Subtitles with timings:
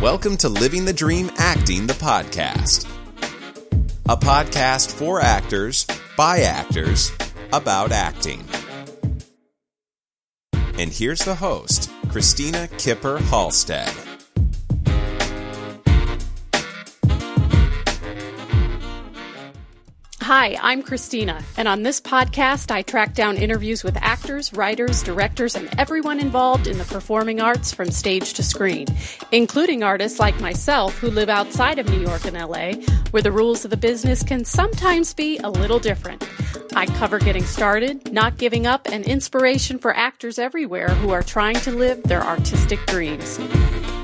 [0.00, 2.88] Welcome to Living the Dream Acting, the podcast.
[4.08, 5.86] A podcast for actors,
[6.16, 7.12] by actors,
[7.52, 8.42] about acting.
[10.78, 13.92] And here's the host, Christina Kipper Halstead.
[20.32, 25.56] Hi, I'm Christina, and on this podcast, I track down interviews with actors, writers, directors,
[25.56, 28.86] and everyone involved in the performing arts from stage to screen,
[29.32, 32.74] including artists like myself who live outside of New York and LA,
[33.10, 36.24] where the rules of the business can sometimes be a little different.
[36.76, 41.56] I cover getting started, not giving up, and inspiration for actors everywhere who are trying
[41.56, 43.40] to live their artistic dreams.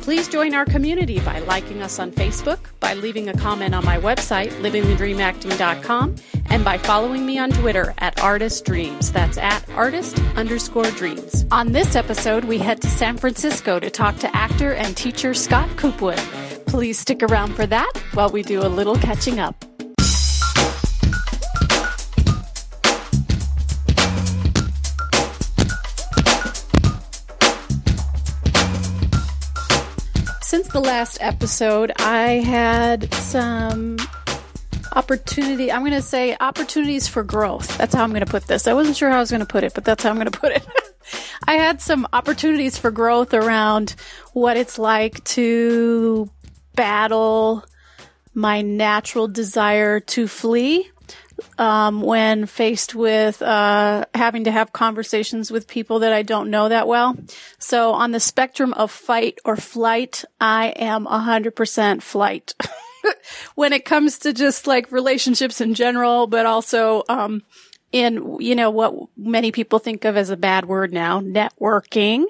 [0.07, 3.99] Please join our community by liking us on Facebook, by leaving a comment on my
[3.99, 6.15] website, livingthedreamacting.com,
[6.49, 9.11] and by following me on Twitter at Artist Dreams.
[9.11, 11.45] That's at artist underscore dreams.
[11.51, 15.77] On this episode, we head to San Francisco to talk to actor and teacher Scott
[15.77, 16.21] Coopwood.
[16.67, 19.65] Please stick around for that while we do a little catching up.
[30.57, 33.99] Since the last episode, I had some
[34.93, 35.71] opportunity.
[35.71, 37.77] I'm going to say opportunities for growth.
[37.77, 38.67] That's how I'm going to put this.
[38.67, 40.31] I wasn't sure how I was going to put it, but that's how I'm going
[40.31, 40.67] to put it.
[41.47, 43.97] I had some opportunities for growth around
[44.33, 46.31] what it's like to
[46.75, 47.63] battle
[48.33, 50.91] my natural desire to flee
[51.59, 56.69] um, when faced with uh, having to have conversations with people that I don't know
[56.69, 57.17] that well.
[57.59, 62.55] So on the spectrum of fight or flight, I am 100% flight.
[63.55, 67.43] when it comes to just like relationships in general, but also um,
[67.93, 72.25] in you know what many people think of as a bad word now, networking.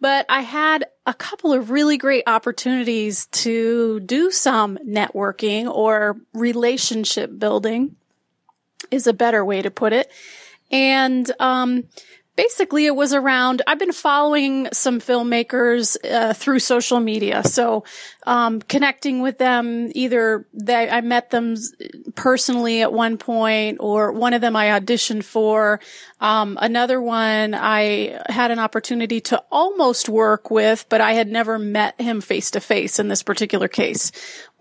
[0.00, 7.38] But I had a couple of really great opportunities to do some networking or relationship
[7.38, 7.96] building
[8.90, 10.10] is a better way to put it.
[10.70, 11.84] And, um,
[12.36, 17.84] basically it was around i've been following some filmmakers uh, through social media so
[18.26, 21.54] um, connecting with them either they, i met them
[22.20, 25.80] personally at one point or one of them i auditioned for.
[26.20, 31.58] Um, another one i had an opportunity to almost work with but i had never
[31.58, 34.12] met him face to face in this particular case.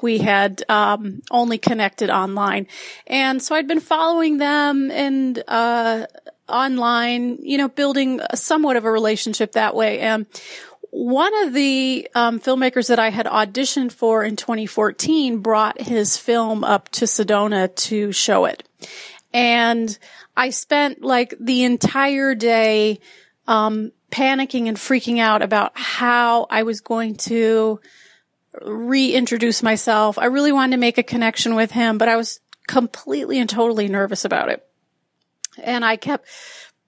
[0.02, 2.68] We had um, only connected online.
[3.08, 6.06] And so i'd been following them and uh,
[6.48, 10.00] online, you know, building somewhat of a relationship that way.
[10.00, 10.26] And
[10.92, 16.64] one of the um, filmmakers that I had auditioned for in 2014 brought his film
[16.64, 18.64] up to Sedona to show it.
[19.34, 19.98] And
[20.36, 23.00] I spent like the entire day
[23.48, 27.80] um, panicking and freaking out about how I was going to
[28.62, 30.18] reintroduce myself.
[30.18, 33.88] I really wanted to make a connection with him, but I was completely and totally
[33.88, 34.66] nervous about it.
[35.62, 36.28] And I kept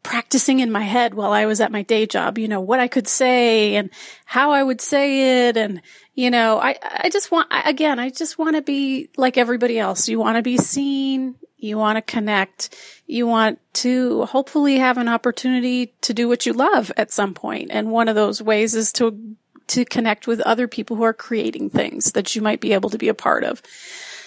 [0.03, 2.87] practicing in my head while I was at my day job, you know, what I
[2.87, 3.89] could say and
[4.25, 5.57] how I would say it.
[5.57, 5.81] And,
[6.15, 10.07] you know, I, I just want, again, I just want to be like everybody else.
[10.09, 11.35] You want to be seen.
[11.57, 12.75] You want to connect.
[13.05, 17.69] You want to hopefully have an opportunity to do what you love at some point.
[17.71, 19.35] And one of those ways is to,
[19.67, 22.97] to connect with other people who are creating things that you might be able to
[22.97, 23.61] be a part of.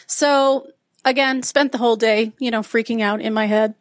[0.06, 0.68] So
[1.04, 3.74] again, spent the whole day, you know, freaking out in my head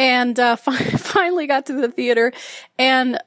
[0.00, 2.32] and uh, finally got to the theater
[2.78, 3.18] and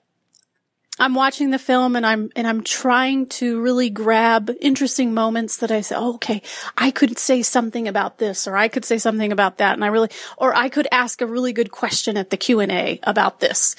[0.99, 5.71] I'm watching the film and I'm and I'm trying to really grab interesting moments that
[5.71, 6.41] I say, oh, okay,
[6.77, 9.87] I could say something about this or I could say something about that and I
[9.87, 13.75] really or I could ask a really good question at the Q&A about this.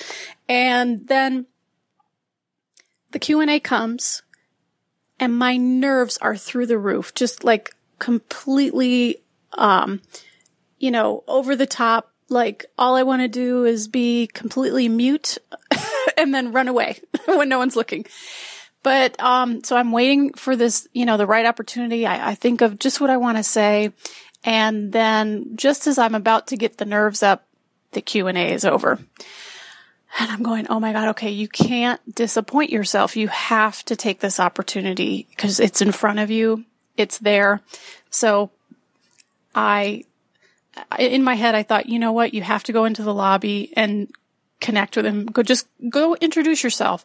[0.49, 1.47] And then
[3.13, 4.23] the Q&A comes
[5.21, 9.23] and my nerves are through the roof, just like completely
[9.53, 10.01] um
[10.79, 15.39] you know, over the top like all I want to do is be completely mute
[16.17, 18.07] and then run away when no one's looking.
[18.83, 22.07] But, um, so I'm waiting for this, you know, the right opportunity.
[22.07, 23.93] I, I think of just what I want to say.
[24.45, 27.47] And then just as I'm about to get the nerves up,
[27.93, 28.99] the Q and A is over.
[30.21, 33.17] And I'm going, oh my God, okay, you can't disappoint yourself.
[33.17, 36.65] You have to take this opportunity because it's in front of you.
[36.97, 37.63] It's there.
[38.11, 38.51] So
[39.55, 40.05] I
[40.99, 42.35] in my head, I thought, you know what?
[42.35, 44.09] You have to go into the lobby and
[44.61, 45.27] connect with him.
[45.27, 47.05] Go, just go introduce yourself.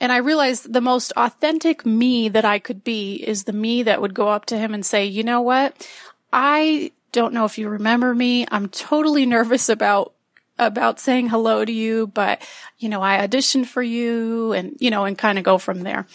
[0.00, 4.00] And I realized the most authentic me that I could be is the me that
[4.00, 5.88] would go up to him and say, you know what?
[6.32, 8.46] I don't know if you remember me.
[8.50, 10.12] I'm totally nervous about
[10.56, 12.40] about saying hello to you, but
[12.78, 16.06] you know, I auditioned for you and, you know, and kind of go from there.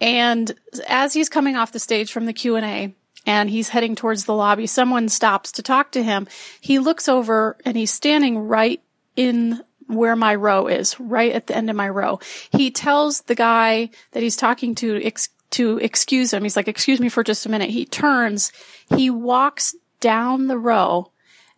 [0.00, 0.54] And
[0.86, 2.94] as he's coming off the stage from the Q&A
[3.26, 6.26] and he's heading towards the lobby, someone stops to talk to him.
[6.60, 8.82] He looks over and he's standing right
[9.16, 12.20] in where my row is, right at the end of my row.
[12.50, 16.42] He tells the guy that he's talking to ex- to excuse him.
[16.42, 18.52] He's like, "Excuse me for just a minute." He turns,
[18.94, 21.10] he walks down the row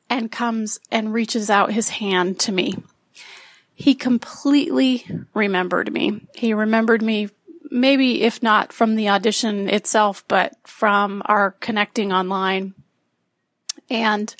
[0.08, 2.76] and comes and reaches out his hand to me.
[3.74, 6.20] He completely remembered me.
[6.34, 7.30] He remembered me
[7.70, 12.74] maybe if not from the audition itself, but from our connecting online.
[13.88, 14.34] And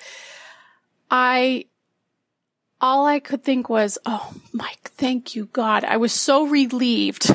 [1.10, 1.66] I
[2.80, 5.84] all I could think was, oh, Mike, thank you, God.
[5.84, 7.30] I was so relieved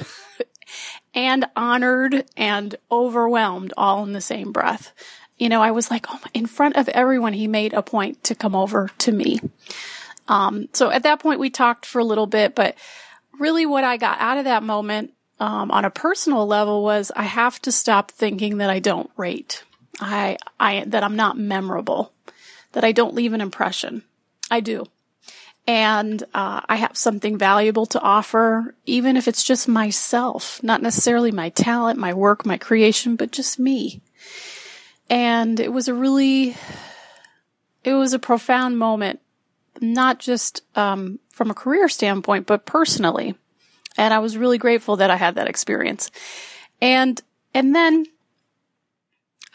[1.14, 4.92] and honored and overwhelmed all in the same breath.
[5.38, 8.36] You know, I was like, oh, in front of everyone, he made a point to
[8.36, 9.40] come over to me.
[10.28, 12.76] Um, so at that point, we talked for a little bit, but
[13.40, 17.24] really what I got out of that moment, um, on a personal level was I
[17.24, 19.64] have to stop thinking that I don't rate.
[20.00, 22.12] I, I, that I'm not memorable,
[22.74, 24.04] that I don't leave an impression.
[24.52, 24.88] I do
[25.68, 31.32] and uh, I have something valuable to offer, even if it's just myself, not necessarily
[31.32, 34.02] my talent, my work, my creation, but just me.
[35.10, 36.56] And it was a really,
[37.84, 39.22] it was a profound moment,
[39.82, 43.36] not just um, from a career standpoint, but personally.
[43.98, 46.12] And I was really grateful that I had that experience.
[46.82, 47.22] And
[47.54, 48.06] and then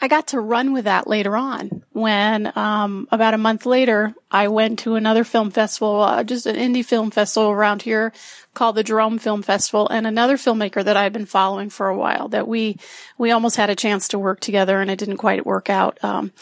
[0.02, 4.48] I got to run with that later on when, um, about a month later, I
[4.48, 8.14] went to another film festival, uh, just an indie film festival around here
[8.54, 12.28] called the Jerome Film Festival and another filmmaker that I've been following for a while
[12.28, 12.78] that we,
[13.19, 16.02] we almost had a chance to work together and it didn't quite work out.
[16.02, 16.32] Um,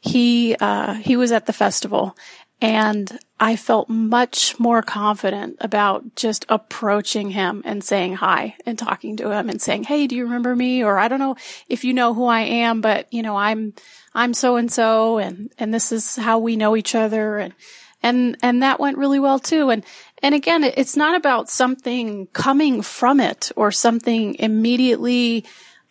[0.00, 2.16] he, uh, he was at the festival
[2.60, 9.16] and I felt much more confident about just approaching him and saying hi and talking
[9.18, 10.82] to him and saying, Hey, do you remember me?
[10.82, 11.36] Or I don't know
[11.68, 13.74] if you know who I am, but you know, I'm,
[14.12, 17.38] I'm so and so and, and this is how we know each other.
[17.38, 17.54] And,
[18.02, 19.70] and, and that went really well too.
[19.70, 19.84] And,
[20.20, 25.44] and again, it's not about something coming from it or something immediately,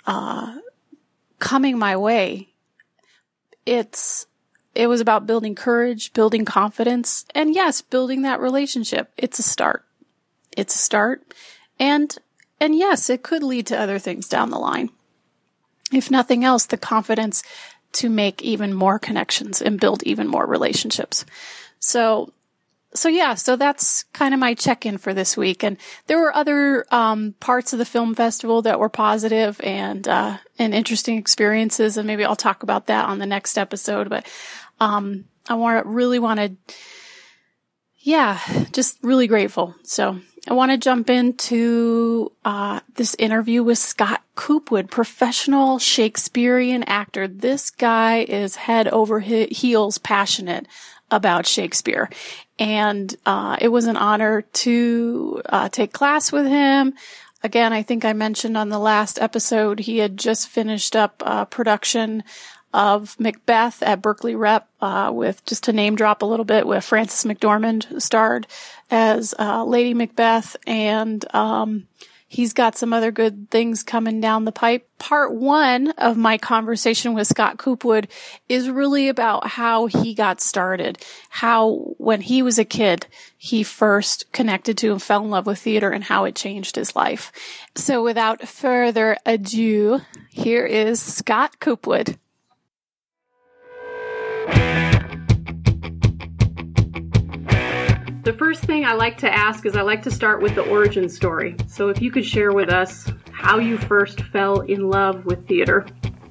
[0.06, 0.58] uh,
[1.40, 2.50] coming my way.
[3.66, 4.27] It's,
[4.78, 9.12] it was about building courage, building confidence, and yes, building that relationship.
[9.18, 9.84] It's a start.
[10.56, 11.34] It's a start.
[11.80, 12.16] And,
[12.60, 14.90] and yes, it could lead to other things down the line.
[15.92, 17.44] If nothing else, the confidence
[17.94, 21.26] to make even more connections and build even more relationships.
[21.80, 22.34] So,
[22.94, 25.64] so yeah, so that's kind of my check-in for this week.
[25.64, 25.78] And
[26.08, 30.74] there were other um, parts of the film festival that were positive and uh, and
[30.74, 34.10] interesting experiences, and maybe I'll talk about that on the next episode.
[34.10, 34.26] But
[34.80, 36.56] um, I want really want to,
[37.98, 38.40] yeah,
[38.72, 39.76] just really grateful.
[39.84, 47.28] So I want to jump into uh, this interview with Scott Coopwood, professional Shakespearean actor.
[47.28, 50.68] This guy is head over heels passionate
[51.12, 52.10] about Shakespeare.
[52.60, 56.94] And uh, it was an honor to uh, take class with him.
[57.44, 61.46] Again, I think I mentioned on the last episode, he had just finished up a
[61.46, 62.24] production
[62.78, 66.84] of Macbeth at Berkeley Rep, uh, with just to name drop a little bit, with
[66.84, 68.46] Frances McDormand starred
[68.92, 71.88] as uh, Lady Macbeth, and um,
[72.28, 74.88] he's got some other good things coming down the pipe.
[75.00, 78.10] Part one of my conversation with Scott Coopwood
[78.48, 83.07] is really about how he got started, how when he was a kid,
[83.38, 86.96] he first connected to and fell in love with theater and how it changed his
[86.96, 87.31] life.
[87.74, 92.19] So without further ado, here is Scott Coopwood.
[98.28, 101.07] The first thing I like to ask is I like to start with the origin
[101.07, 101.56] story.
[101.66, 105.88] So if you could share with us how you first fell in love with theater.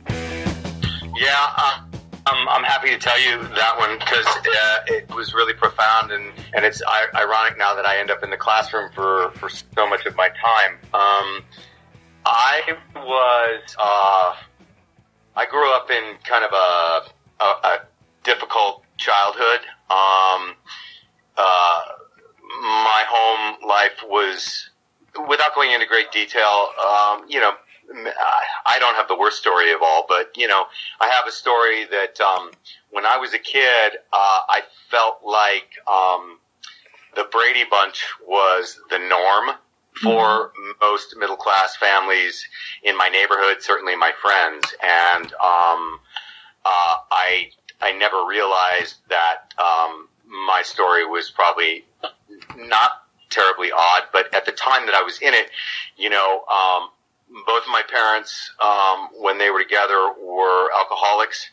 [0.06, 1.80] Yeah, uh,
[2.26, 6.34] I'm, I'm happy to tell you that one because uh, it was really profound and,
[6.52, 6.82] and it's
[7.14, 10.28] ironic now that I end up in the classroom for, for so much of my
[10.28, 10.72] time.
[10.92, 11.44] Um,
[12.26, 14.36] I was, uh,
[15.34, 17.78] I grew up in kind of a, a, a
[18.22, 19.60] difficult childhood.
[19.88, 20.56] Um,
[21.36, 21.80] uh,
[22.60, 24.70] my home life was,
[25.28, 27.52] without going into great detail, um, you know,
[28.66, 30.64] I don't have the worst story of all, but you know,
[31.00, 32.50] I have a story that um,
[32.90, 36.38] when I was a kid, uh, I felt like um,
[37.14, 39.56] the Brady Bunch was the norm
[40.02, 40.70] for mm-hmm.
[40.80, 42.44] most middle class families
[42.82, 46.00] in my neighborhood, certainly my friends, and um,
[46.64, 47.50] uh, I
[47.80, 51.84] I never realized that um, my story was probably
[52.56, 52.90] not
[53.30, 55.50] terribly odd, but at the time that I was in it,
[55.96, 56.88] you know, um,
[57.46, 61.50] both of my parents, um, when they were together, were alcoholics.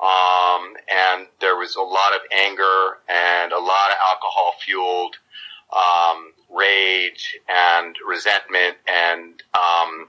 [0.00, 5.16] Um, and there was a lot of anger and a lot of alcohol fueled
[5.72, 10.08] um, rage and resentment, and um,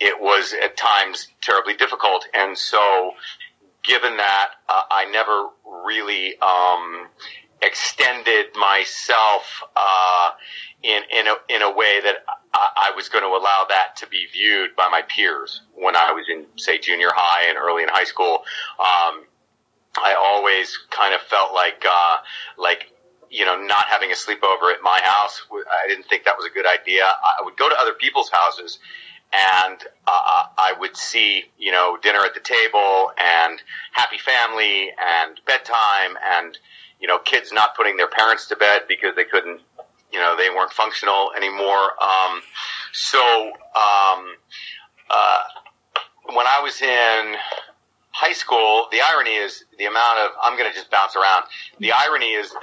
[0.00, 2.26] it was at times terribly difficult.
[2.32, 3.12] And so,
[3.82, 5.48] given that, uh, I never
[5.84, 7.08] really um,
[7.64, 10.30] extended myself uh,
[10.82, 14.06] in in a, in a way that I, I was going to allow that to
[14.06, 17.88] be viewed by my peers when I was in, say, junior high and early in
[17.88, 18.44] high school.
[18.78, 19.24] Um,
[19.96, 22.16] I always kind of felt like uh,
[22.58, 22.90] like
[23.30, 25.42] you know, not having a sleepover at my house.
[25.50, 27.02] I didn't think that was a good idea.
[27.04, 28.78] I would go to other people's houses
[29.32, 33.60] and uh, I would see, you know, dinner at the table and
[33.92, 36.56] happy family and bedtime and,
[37.04, 39.60] you know, kids not putting their parents to bed because they couldn't,
[40.10, 41.92] you know, they weren't functional anymore.
[42.02, 42.40] Um,
[42.94, 43.20] so,
[43.76, 44.36] um,
[45.10, 45.42] uh,
[46.32, 47.36] when I was in
[48.12, 51.44] high school, the irony is the amount of I'm going to just bounce around.
[51.78, 52.54] The irony is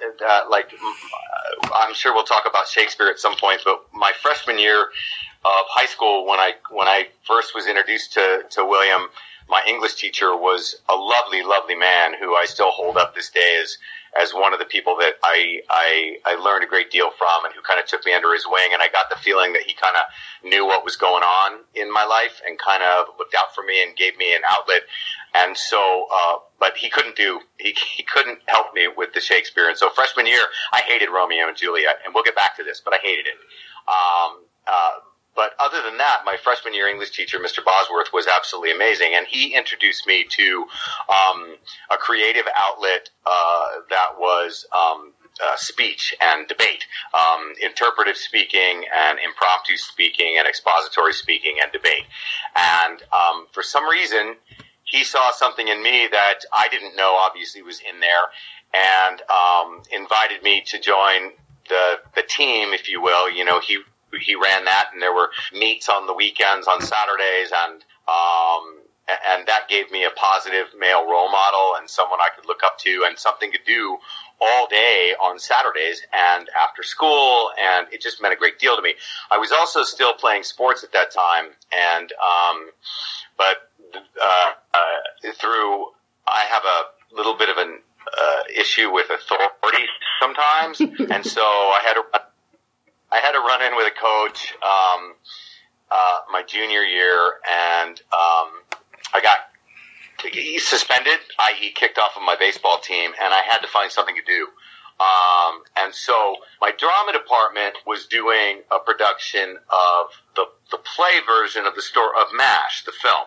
[0.50, 0.72] like,
[1.76, 4.86] I'm sure we'll talk about Shakespeare at some point, but my freshman year
[5.46, 9.10] of high school, when I when I first was introduced to to William,
[9.48, 13.60] my English teacher was a lovely, lovely man who I still hold up this day
[13.62, 13.78] as
[14.20, 17.54] as one of the people that I, I, I learned a great deal from and
[17.54, 18.72] who kind of took me under his wing.
[18.74, 21.92] And I got the feeling that he kind of knew what was going on in
[21.92, 24.82] my life and kind of looked out for me and gave me an outlet.
[25.34, 29.70] And so, uh, but he couldn't do, he, he couldn't help me with the Shakespeare.
[29.70, 32.82] And so freshman year, I hated Romeo and Juliet and we'll get back to this,
[32.84, 33.38] but I hated it.
[33.88, 34.92] Um, uh,
[35.36, 37.64] but other than that, my freshman year English teacher, Mr.
[37.64, 40.66] Bosworth, was absolutely amazing, and he introduced me to
[41.10, 41.56] um,
[41.90, 49.20] a creative outlet uh, that was um, uh, speech and debate, um, interpretive speaking and
[49.26, 52.06] impromptu speaking and expository speaking and debate.
[52.56, 54.36] And um, for some reason,
[54.84, 58.28] he saw something in me that I didn't know obviously was in there,
[58.74, 61.32] and um, invited me to join
[61.70, 63.32] the the team, if you will.
[63.32, 63.80] You know, he
[64.20, 68.82] he ran that, and there were meets on the weekends, on Saturdays, and um,
[69.28, 72.78] and that gave me a positive male role model and someone I could look up
[72.80, 73.98] to, and something to do
[74.40, 78.82] all day on Saturdays and after school, and it just meant a great deal to
[78.82, 78.96] me.
[79.30, 82.70] I was also still playing sports at that time, and um,
[83.38, 85.86] but uh, uh, through
[86.28, 89.86] I have a little bit of an uh, issue with authority
[90.22, 90.80] sometimes,
[91.12, 92.04] and so I had to
[93.12, 95.16] I had to run in with a coach um,
[95.92, 98.64] uh, my junior year, and um,
[99.14, 99.52] I got
[100.60, 104.22] suspended, i.e., kicked off of my baseball team, and I had to find something to
[104.22, 104.48] do.
[105.02, 111.66] Um, and so my drama department was doing a production of the, the play version
[111.66, 113.26] of the story of MASH, the film,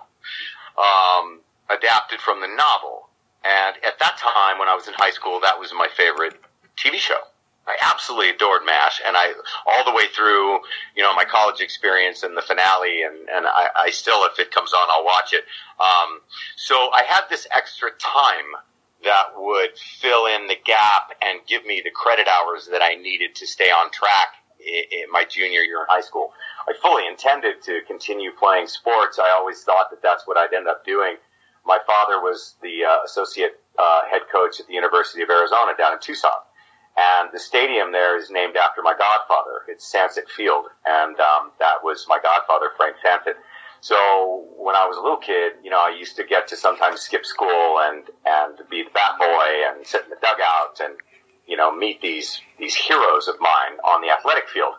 [0.78, 3.08] um, adapted from the novel.
[3.44, 6.40] And at that time, when I was in high school, that was my favorite
[6.78, 7.20] TV show.
[7.66, 9.32] I absolutely adored MASH, and I
[9.66, 10.60] all the way through,
[10.94, 14.50] you know, my college experience and the finale, and and I, I still, if it
[14.50, 15.44] comes on, I'll watch it.
[15.80, 16.20] Um,
[16.56, 18.60] so I had this extra time
[19.04, 23.34] that would fill in the gap and give me the credit hours that I needed
[23.36, 24.28] to stay on track
[24.60, 26.32] in, my junior year in high school.
[26.68, 29.18] I fully intended to continue playing sports.
[29.18, 31.16] I always thought that that's what I'd end up doing.
[31.66, 35.94] My father was the uh, associate uh, head coach at the University of Arizona down
[35.94, 36.44] in Tucson
[36.96, 39.66] and the stadium there is named after my godfather.
[39.68, 43.34] It's Sancet Field, and um, that was my godfather, Frank Sancet.
[43.80, 47.00] So when I was a little kid, you know, I used to get to sometimes
[47.00, 50.94] skip school and and be the bat boy and sit in the dugout and
[51.46, 54.74] you know meet these these heroes of mine on the athletic field.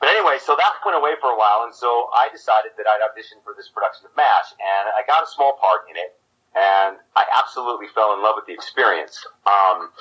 [0.00, 3.04] But anyway, so that went away for a while, and so I decided that I'd
[3.04, 6.16] audition for this production of MASH, and I got a small part in it,
[6.56, 9.20] and I absolutely fell in love with the experience.
[9.44, 9.92] Um,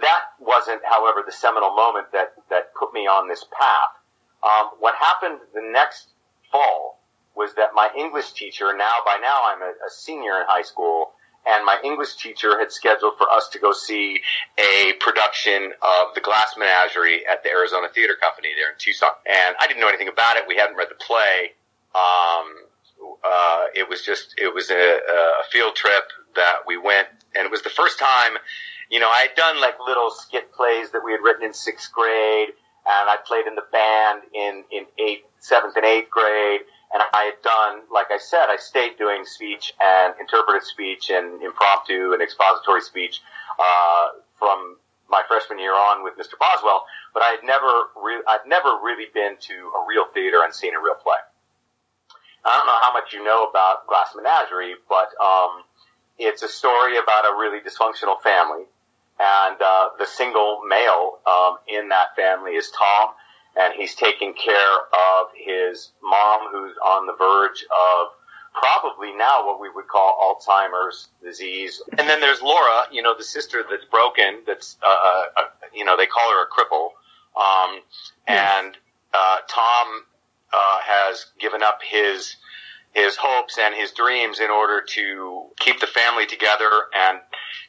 [0.00, 3.92] that wasn't, however, the seminal moment that, that put me on this path.
[4.42, 6.10] Um, what happened the next
[6.52, 7.00] fall
[7.34, 11.12] was that my English teacher, now by now I'm a, a senior in high school,
[11.46, 14.20] and my English teacher had scheduled for us to go see
[14.58, 19.10] a production of The Glass Menagerie at the Arizona Theater Company there in Tucson.
[19.24, 20.44] And I didn't know anything about it.
[20.48, 21.54] We hadn't read the play.
[21.94, 22.66] Um,
[23.24, 27.50] uh, it was just, it was a, a field trip that we went, and it
[27.50, 28.36] was the first time
[28.90, 31.92] you know, I had done like little skit plays that we had written in sixth
[31.92, 32.50] grade,
[32.86, 36.60] and I played in the band in in eighth, seventh, and eighth grade.
[36.94, 41.42] And I had done, like I said, I stayed doing speech and interpretive speech and
[41.42, 43.20] impromptu and expository speech
[43.58, 44.76] uh, from
[45.10, 46.38] my freshman year on with Mr.
[46.38, 46.84] Boswell.
[47.12, 50.74] But I had never, re- I'd never really been to a real theater and seen
[50.74, 51.18] a real play.
[52.44, 55.66] I don't know how much you know about Glass Menagerie, but um,
[56.18, 58.70] it's a story about a really dysfunctional family,
[59.18, 63.10] and uh, the single male um, in that family is Tom,
[63.58, 68.08] and he's taking care of his mom, who's on the verge of
[68.52, 71.82] probably now what we would call Alzheimer's disease.
[71.98, 74.42] And then there's Laura, you know, the sister that's broken.
[74.46, 75.42] That's uh, uh, uh
[75.74, 76.88] you know they call her a cripple.
[77.36, 77.80] Um,
[78.26, 78.76] and
[79.12, 80.04] uh, Tom
[80.52, 82.36] uh, has given up his
[82.96, 87.18] his hopes and his dreams in order to keep the family together and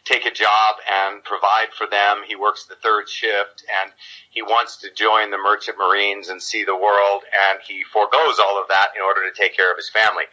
[0.06, 2.22] take a job and provide for them.
[2.26, 3.92] He works the third shift and
[4.30, 8.58] he wants to join the merchant marines and see the world and he foregoes all
[8.58, 10.24] of that in order to take care of his family.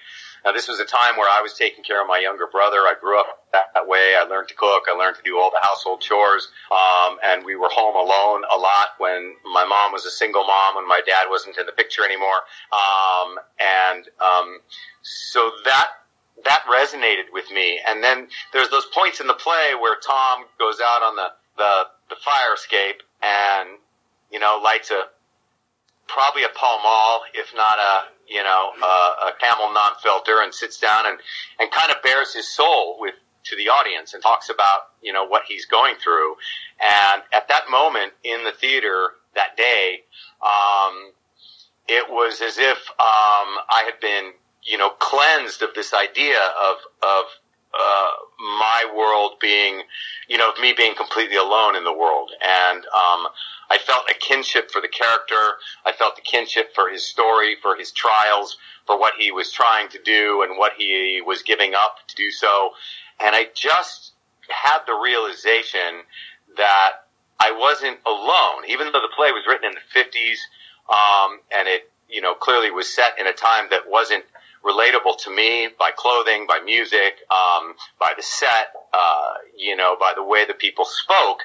[0.44, 2.78] Now, this was a time where I was taking care of my younger brother.
[2.84, 4.14] I grew up that, that way.
[4.18, 4.84] I learned to cook.
[4.88, 6.48] I learned to do all the household chores.
[6.70, 10.76] Um, and we were home alone a lot when my mom was a single mom,
[10.76, 12.44] when my dad wasn't in the picture anymore.
[12.72, 14.60] Um, and um,
[15.02, 15.88] so that
[16.44, 17.80] that resonated with me.
[17.86, 21.84] And then there's those points in the play where Tom goes out on the the,
[22.10, 23.78] the fire escape and
[24.30, 25.04] you know lights a
[26.06, 30.78] probably a Pall Mall, if not a you know, uh, a camel non-filter and sits
[30.78, 31.18] down and,
[31.58, 35.26] and kind of bears his soul with, to the audience and talks about, you know,
[35.26, 36.34] what he's going through.
[36.80, 40.04] And at that moment in the theater that day,
[40.42, 41.12] um,
[41.86, 44.32] it was as if, um, I had been,
[44.62, 47.24] you know, cleansed of this idea of, of,
[47.80, 49.82] uh, my world being,
[50.28, 52.30] you know, me being completely alone in the world.
[52.42, 53.26] And, um,
[53.70, 55.56] I felt a kinship for the character.
[55.84, 59.88] I felt the kinship for his story, for his trials, for what he was trying
[59.90, 62.70] to do and what he was giving up to do so.
[63.20, 64.12] And I just
[64.48, 66.04] had the realization
[66.56, 67.04] that
[67.40, 70.38] I wasn't alone, even though the play was written in the 50s,
[70.88, 74.24] um, and it, you know, clearly was set in a time that wasn't
[74.64, 80.12] relatable to me by clothing, by music, um, by the set, uh, you know, by
[80.16, 81.40] the way the people spoke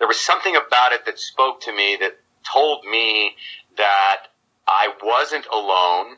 [0.00, 2.18] there was something about it that spoke to me that
[2.50, 3.36] told me
[3.76, 4.28] that
[4.66, 6.16] I wasn't alone,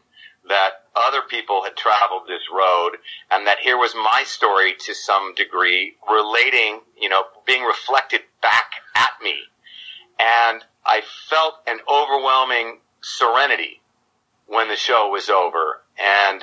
[0.48, 2.92] that other people had traveled this road,
[3.30, 8.70] and that here was my story to some degree relating, you know, being reflected back
[8.94, 9.34] at me.
[10.20, 13.82] And I felt an overwhelming serenity
[14.46, 15.81] when the show was over.
[15.98, 16.42] And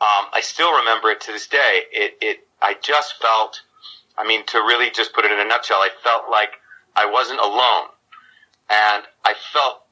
[0.00, 1.82] um, I still remember it to this day.
[1.92, 3.60] It, it, I just felt,
[4.18, 6.50] I mean, to really just put it in a nutshell, I felt like
[6.96, 7.88] I wasn't alone.
[8.68, 9.82] And I felt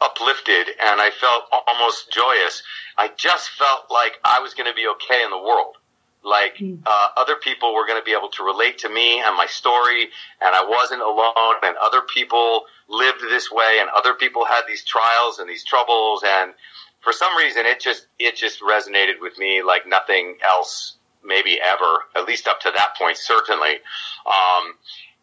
[0.00, 2.62] uplifted and I felt almost joyous.
[2.96, 5.76] I just felt like I was going to be okay in the world.
[6.24, 6.76] Like hmm.
[6.84, 10.08] uh, other people were going to be able to relate to me and my story,
[10.40, 11.54] and I wasn't alone.
[11.62, 16.24] And other people lived this way, and other people had these trials and these troubles.
[16.26, 16.54] And
[17.00, 22.04] for some reason, it just it just resonated with me like nothing else, maybe ever.
[22.16, 23.80] At least up to that point, certainly.
[24.26, 24.74] Um,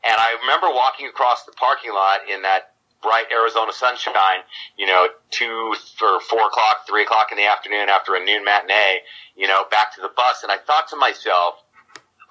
[0.04, 4.42] and I remember walking across the parking lot in that bright Arizona sunshine,
[4.78, 9.02] you know, two or four o'clock, three o'clock in the afternoon after a noon matinee,
[9.36, 10.44] you know, back to the bus.
[10.44, 11.56] And I thought to myself,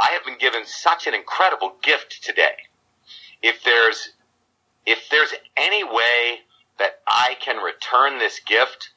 [0.00, 2.56] I have been given such an incredible gift today.
[3.42, 4.10] If there's,
[4.86, 6.40] if there's any way
[6.78, 8.90] that I can return this gift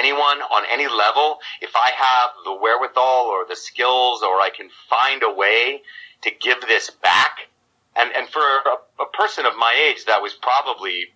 [0.00, 4.68] anyone on any level, if I have the wherewithal or the skills or I can
[4.88, 5.82] find a way
[6.22, 7.48] to give this back,
[7.94, 11.12] and and for a, a person of my age, that was probably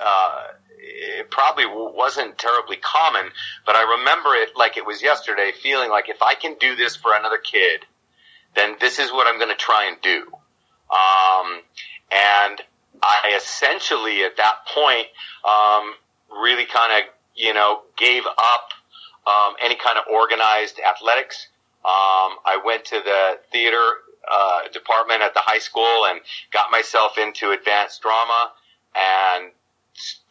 [0.00, 0.44] uh,
[0.78, 3.30] it probably wasn't terribly common,
[3.66, 6.96] but I remember it like it was yesterday, feeling like if I can do this
[6.96, 7.84] for another kid,
[8.54, 10.22] then this is what I'm going to try and do.
[10.90, 11.62] Um,
[12.10, 12.62] and
[13.02, 15.06] I essentially at that point
[15.44, 15.94] um,
[16.30, 18.68] really kind of you know gave up
[19.26, 21.48] um, any kind of organized athletics.
[21.84, 23.82] Um, I went to the theater
[24.30, 26.20] uh, department at the high school and
[26.50, 28.52] got myself into advanced drama
[28.94, 29.52] and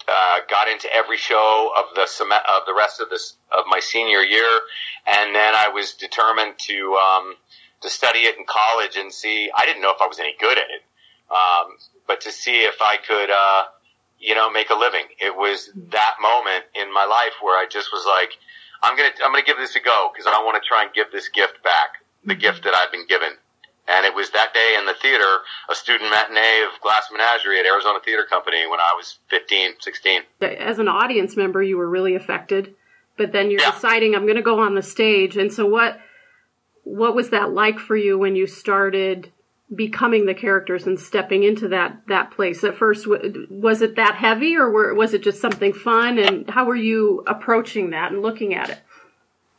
[0.07, 3.79] uh, got into every show of the sem- of the rest of this of my
[3.79, 4.61] senior year,
[5.05, 7.35] and then I was determined to um,
[7.81, 9.49] to study it in college and see.
[9.55, 10.83] I didn't know if I was any good at it,
[11.29, 13.63] um, but to see if I could, uh,
[14.19, 15.05] you know, make a living.
[15.19, 18.37] It was that moment in my life where I just was like,
[18.81, 20.93] I'm gonna I'm gonna give this a go because I don't want to try and
[20.93, 22.41] give this gift back, the mm-hmm.
[22.41, 23.29] gift that I've been given.
[23.87, 27.65] And it was that day in the theater, a student matinee of Glass Menagerie at
[27.65, 30.23] Arizona Theater Company when I was 15, 16.
[30.41, 32.75] As an audience member, you were really affected,
[33.17, 33.71] but then you're yeah.
[33.71, 35.37] deciding I'm going to go on the stage.
[35.37, 35.99] And so what
[36.83, 39.31] what was that like for you when you started
[39.75, 42.63] becoming the characters and stepping into that that place.
[42.63, 46.17] At first was it that heavy or were, was it just something fun?
[46.17, 48.79] And how were you approaching that and looking at it?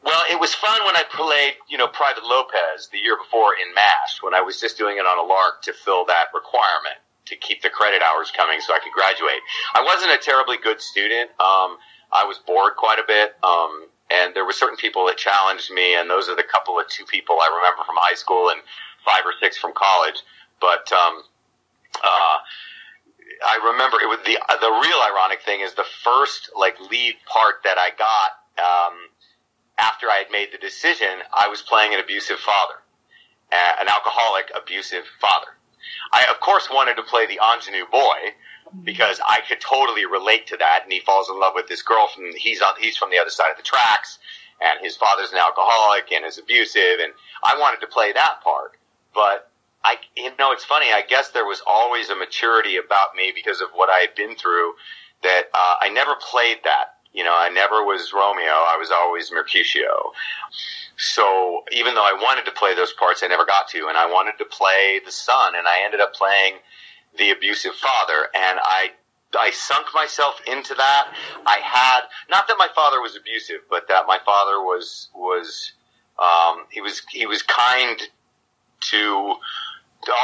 [0.03, 3.75] Well it was fun when i played you know private lopez the year before in
[3.75, 7.37] mash when i was just doing it on a lark to fill that requirement to
[7.37, 9.43] keep the credit hours coming so i could graduate.
[9.75, 11.29] I wasn't a terribly good student.
[11.41, 11.77] Um,
[12.13, 13.37] i was bored quite a bit.
[13.43, 16.89] Um, and there were certain people that challenged me and those are the couple of
[16.89, 18.61] two people i remember from high school and
[19.09, 20.21] five or six from college,
[20.61, 21.23] but um,
[22.05, 22.39] uh,
[23.45, 27.63] I remember it was the the real ironic thing is the first like lead part
[27.65, 28.95] that I got um,
[29.79, 31.23] after I had made the decision.
[31.33, 32.83] I was playing an abusive father,
[33.53, 35.57] an alcoholic, abusive father.
[36.13, 38.35] I of course wanted to play the ingenue boy
[38.85, 40.81] because I could totally relate to that.
[40.85, 43.31] And he falls in love with this girl from he's on he's from the other
[43.31, 44.19] side of the tracks,
[44.61, 47.13] and his father's an alcoholic and is abusive, and
[47.45, 48.78] I wanted to play that part.
[49.15, 49.51] But
[49.85, 50.87] I, you know, it's funny.
[50.87, 54.37] I guess there was always a maturity about me because of what I had been
[54.37, 54.75] through
[55.23, 56.97] that uh, I never played that.
[57.13, 58.53] You know, I never was Romeo.
[58.53, 60.13] I was always Mercutio.
[60.97, 63.87] So even though I wanted to play those parts, I never got to.
[63.89, 66.55] And I wanted to play the son, and I ended up playing
[67.17, 68.29] the abusive father.
[68.35, 68.91] And I
[69.39, 71.15] I sunk myself into that.
[71.47, 75.73] I had not that my father was abusive, but that my father was was
[76.19, 78.01] um, he was he was kind
[78.81, 79.35] to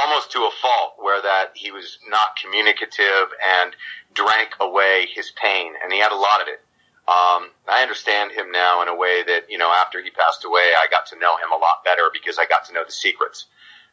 [0.02, 3.28] almost to a fault where that he was not communicative
[3.60, 3.74] and
[4.14, 6.60] drank away his pain and he had a lot of it.
[7.06, 10.72] Um, I understand him now in a way that you know after he passed away
[10.78, 13.46] I got to know him a lot better because I got to know the secrets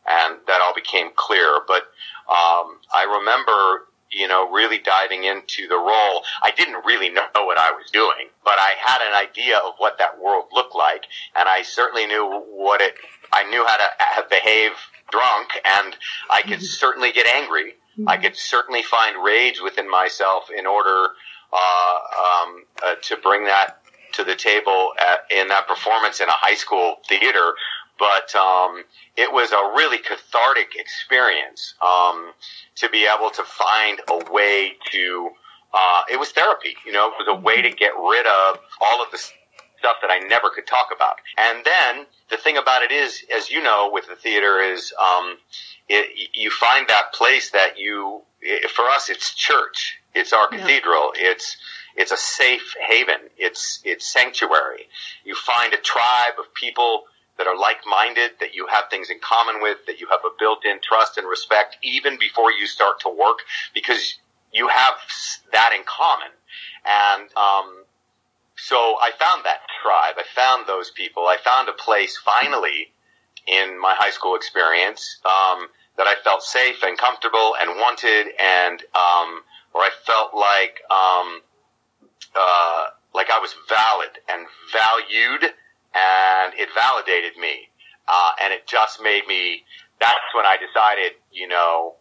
[0.07, 1.61] and that all became clear.
[1.67, 1.83] But
[2.29, 6.23] um, I remember you know really diving into the role.
[6.41, 9.97] I didn't really know what I was doing but I had an idea of what
[9.99, 12.95] that world looked like and I certainly knew what it
[13.31, 14.71] I knew how to behave
[15.11, 15.95] drunk, and
[16.29, 16.63] I could mm-hmm.
[16.63, 17.75] certainly get angry.
[17.97, 18.09] Mm-hmm.
[18.09, 21.09] I could certainly find rage within myself in order
[21.53, 23.81] uh, um, uh, to bring that
[24.13, 27.53] to the table at, in that performance in a high school theater.
[27.99, 28.83] But um,
[29.15, 32.33] it was a really cathartic experience um,
[32.75, 35.29] to be able to find a way to.
[35.73, 37.11] Uh, it was therapy, you know.
[37.11, 39.17] It was a way to get rid of all of the
[39.81, 41.15] stuff that I never could talk about.
[41.37, 45.37] And then the thing about it is, as you know, with the theater is, um,
[45.89, 48.21] it, you find that place that you,
[48.75, 49.97] for us, it's church.
[50.13, 50.59] It's our yeah.
[50.59, 51.13] cathedral.
[51.15, 51.57] It's,
[51.97, 53.21] it's a safe haven.
[53.37, 54.87] It's, it's sanctuary.
[55.25, 57.05] You find a tribe of people
[57.39, 60.77] that are like-minded, that you have things in common with, that you have a built-in
[60.83, 63.39] trust and respect even before you start to work
[63.73, 64.19] because
[64.53, 64.93] you have
[65.51, 66.29] that in common.
[66.85, 67.80] And, um,
[68.67, 70.15] so I found that tribe.
[70.17, 71.25] I found those people.
[71.25, 72.93] I found a place finally
[73.47, 78.79] in my high school experience um, that I felt safe and comfortable and wanted, and
[78.93, 81.41] um, where I felt like um,
[82.37, 85.43] uh, like I was valid and valued,
[85.97, 87.69] and it validated me,
[88.07, 89.63] uh, and it just made me.
[89.99, 91.95] That's when I decided, you know,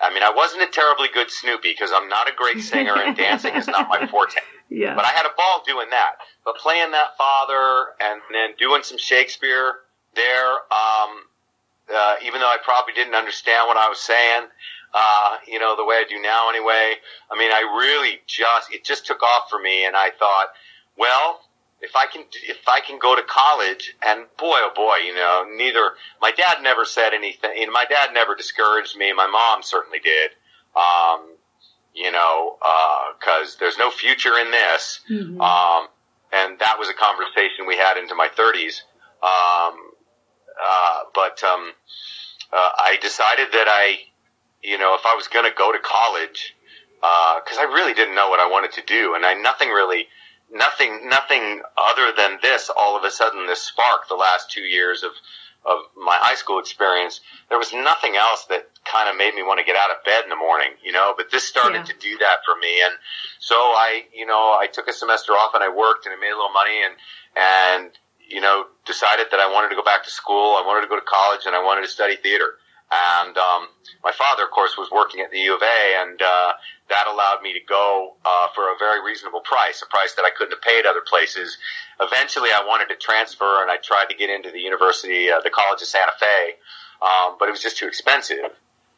[0.00, 3.16] I mean, I wasn't a terribly good Snoopy because I'm not a great singer and
[3.16, 4.40] dancing is not my forte.
[4.68, 4.94] Yeah.
[4.94, 6.16] But I had a ball doing that.
[6.44, 9.74] But playing that father and then doing some Shakespeare
[10.14, 11.24] there, um,
[11.94, 14.48] uh, even though I probably didn't understand what I was saying,
[14.94, 16.94] uh, you know, the way I do now anyway.
[17.30, 20.48] I mean, I really just, it just took off for me and I thought,
[20.96, 21.42] well,
[21.82, 25.44] if I can, if I can go to college and boy, oh boy, you know,
[25.54, 29.12] neither, my dad never said anything, you know, my dad never discouraged me.
[29.12, 30.30] My mom certainly did.
[30.74, 31.35] Um,
[31.96, 32.56] you know,
[33.18, 35.00] because uh, there's no future in this.
[35.10, 35.40] Mm-hmm.
[35.40, 35.88] Um,
[36.32, 38.82] and that was a conversation we had into my 30s.
[39.22, 39.80] Um,
[40.62, 41.72] uh, but um,
[42.52, 43.96] uh, I decided that I,
[44.62, 46.54] you know, if I was going to go to college,
[47.00, 50.06] because uh, I really didn't know what I wanted to do, and I nothing really,
[50.52, 52.70] nothing, nothing other than this.
[52.76, 55.12] All of a sudden, this spark the last two years of
[55.66, 59.58] of my high school experience, there was nothing else that kind of made me want
[59.58, 61.90] to get out of bed in the morning, you know, but this started yeah.
[61.90, 62.70] to do that for me.
[62.86, 62.94] And
[63.40, 66.30] so I, you know, I took a semester off and I worked and I made
[66.30, 66.94] a little money and,
[67.34, 67.90] and,
[68.22, 70.54] you know, decided that I wanted to go back to school.
[70.54, 72.62] I wanted to go to college and I wanted to study theater.
[72.90, 73.68] And um,
[74.04, 76.52] my father, of course, was working at the U of A, and uh,
[76.88, 80.30] that allowed me to go uh, for a very reasonable price, a price that I
[80.30, 81.58] couldn't have paid other places.
[82.00, 85.50] Eventually, I wanted to transfer, and I tried to get into the university, uh, the
[85.50, 86.54] College of Santa Fe,
[87.02, 88.54] um, but it was just too expensive.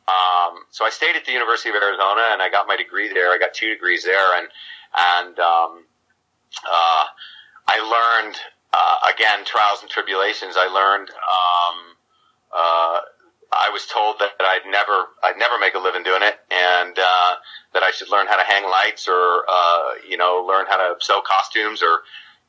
[0.09, 3.33] Um, so I stayed at the University of Arizona, and I got my degree there.
[3.33, 4.48] I got two degrees there, and
[4.96, 5.85] and um,
[6.64, 7.05] uh,
[7.68, 8.37] I learned
[8.72, 10.57] uh, again trials and tribulations.
[10.57, 11.77] I learned um,
[12.57, 13.01] uh,
[13.50, 16.98] I was told that, that I'd never I'd never make a living doing it, and
[16.98, 17.34] uh,
[17.74, 21.00] that I should learn how to hang lights or uh, you know learn how to
[21.00, 22.00] sew costumes or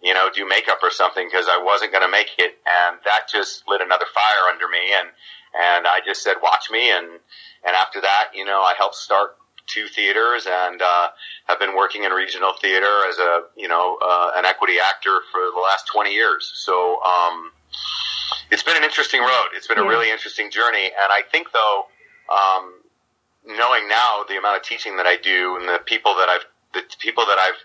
[0.03, 3.31] you know do makeup or something because I wasn't going to make it, and that
[3.31, 5.09] just lit another fire under me, and
[5.55, 9.35] and I just said, watch me, and and after that, you know, I helped start
[9.67, 11.07] two theaters and uh,
[11.45, 15.41] have been working in regional theater as a you know uh, an equity actor for
[15.53, 16.51] the last 20 years.
[16.55, 17.51] So um,
[18.51, 19.49] it's been an interesting road.
[19.53, 21.85] It's been a really interesting journey, and I think though,
[22.29, 22.81] um,
[23.45, 26.83] knowing now the amount of teaching that I do and the people that I've the
[26.99, 27.57] people that I've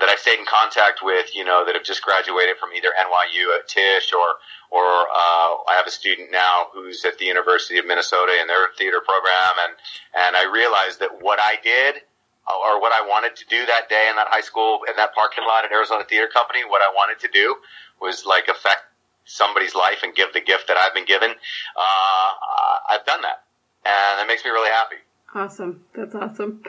[0.00, 3.54] that I've stayed in contact with, you know, that have just graduated from either NYU
[3.54, 7.86] at Tisch or or uh, I have a student now who's at the University of
[7.86, 9.72] Minnesota in their theater program, and
[10.26, 12.02] and I realized that what I did
[12.44, 15.44] or what I wanted to do that day in that high school in that parking
[15.46, 17.56] lot at Arizona Theater Company, what I wanted to do
[18.00, 18.82] was like affect
[19.24, 21.30] somebody's life and give the gift that I've been given.
[21.30, 23.44] Uh, I've done that,
[23.84, 24.96] and it makes me really happy.
[25.34, 26.62] Awesome, that's awesome.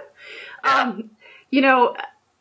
[0.64, 1.10] um,
[1.50, 1.96] you know,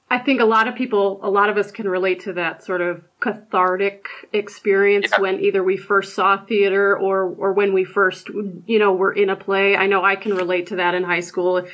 [0.10, 2.82] I think a lot of people, a lot of us can relate to that sort
[2.82, 5.22] of cathartic experience yeah.
[5.22, 9.30] when either we first saw theater or, or when we first, you know, were in
[9.30, 9.76] a play.
[9.76, 11.68] I know I can relate to that in high school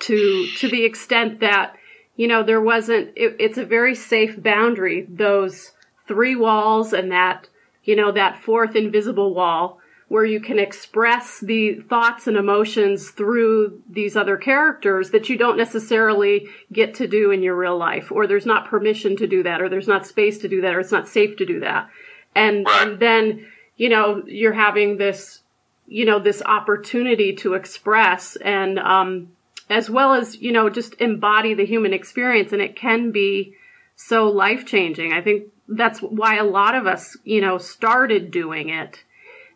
[0.00, 1.76] to, to the extent that,
[2.16, 5.71] you know, there wasn't, it, it's a very safe boundary, those
[6.06, 7.48] three walls and that,
[7.84, 13.80] you know, that fourth invisible wall where you can express the thoughts and emotions through
[13.88, 18.26] these other characters that you don't necessarily get to do in your real life, or
[18.26, 20.92] there's not permission to do that, or there's not space to do that, or it's
[20.92, 21.88] not safe to do that.
[22.34, 23.46] And, and then,
[23.78, 25.40] you know, you're having this,
[25.86, 29.30] you know, this opportunity to express and, um,
[29.70, 32.52] as well as, you know, just embody the human experience.
[32.52, 33.54] And it can be
[33.96, 35.14] so life changing.
[35.14, 39.02] I think that's why a lot of us, you know, started doing it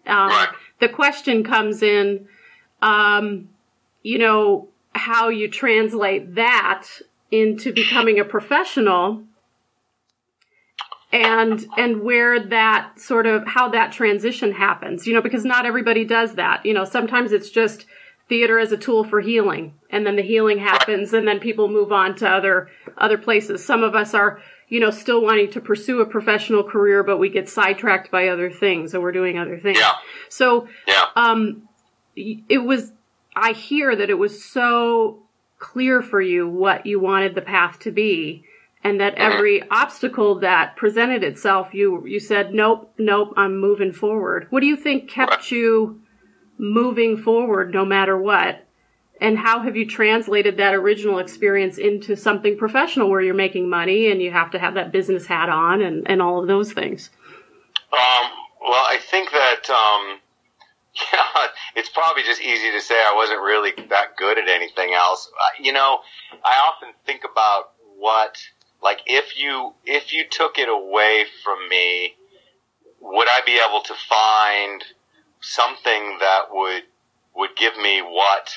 [0.06, 0.48] um, right.
[0.80, 2.28] The question comes in,
[2.80, 3.48] um,
[4.02, 6.86] you know, how you translate that
[7.30, 9.24] into becoming a professional
[11.12, 16.04] and and where that sort of how that transition happens you know because not everybody
[16.04, 17.86] does that you know sometimes it's just
[18.28, 21.92] theater as a tool for healing and then the healing happens and then people move
[21.92, 26.00] on to other other places some of us are you know, still wanting to pursue
[26.00, 29.78] a professional career, but we get sidetracked by other things, and we're doing other things.
[29.78, 29.92] Yeah.
[30.28, 31.04] So, yeah.
[31.14, 31.68] um,
[32.16, 32.92] it was.
[33.34, 35.22] I hear that it was so
[35.58, 38.44] clear for you what you wanted the path to be,
[38.82, 39.32] and that mm-hmm.
[39.32, 44.66] every obstacle that presented itself, you you said, "Nope, nope, I'm moving forward." What do
[44.66, 45.50] you think kept right.
[45.52, 46.02] you
[46.58, 48.66] moving forward, no matter what?
[49.20, 54.10] and how have you translated that original experience into something professional where you're making money
[54.10, 57.10] and you have to have that business hat on and, and all of those things?
[57.92, 60.20] Um, well, I think that, um,
[61.12, 65.30] yeah, it's probably just easy to say I wasn't really that good at anything else.
[65.32, 66.00] Uh, you know,
[66.44, 68.36] I often think about what,
[68.82, 72.16] like, if you, if you took it away from me,
[73.00, 74.84] would I be able to find
[75.46, 76.82] something that would,
[77.34, 78.50] would give me what,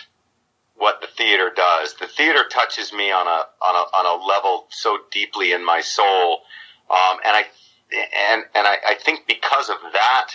[0.76, 1.94] what the theater does.
[1.96, 5.82] The theater touches me on a on a on a level so deeply in my
[5.82, 6.42] soul,
[6.90, 7.44] um, and I
[7.92, 10.32] and and I, I, think because of that,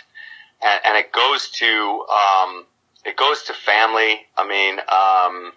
[0.62, 2.66] and, and it goes to um,
[3.04, 4.26] it goes to family.
[4.36, 5.52] I mean, um,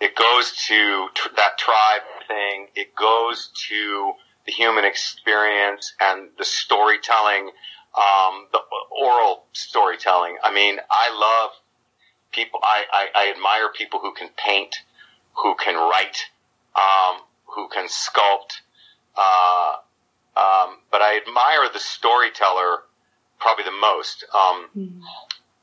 [0.00, 2.68] it goes to tr- that tribe thing.
[2.74, 4.12] It goes to
[4.46, 7.50] the human experience and the storytelling,
[7.96, 10.36] um, the oral storytelling.
[10.42, 11.50] I mean, I love
[12.32, 14.76] people, I, I, I admire people who can paint,
[15.42, 16.26] who can write,
[16.76, 18.60] um, who can sculpt.
[19.16, 19.76] Uh,
[20.36, 22.84] um, but I admire the storyteller
[23.40, 24.24] probably the most.
[24.34, 25.00] Um, mm-hmm.